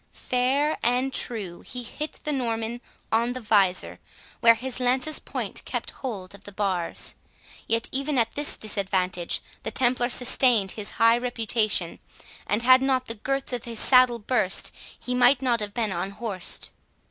[0.13, 3.99] Fair and true he hit the Norman on the visor,
[4.39, 7.13] where his lance's point kept hold of the bars.
[7.67, 11.99] Yet, even at this disadvantage, the Templar sustained his high reputation;
[12.47, 16.71] and had not the girths of his saddle burst, he might not have been unhorsed.